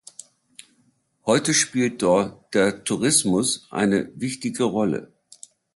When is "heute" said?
1.27-1.53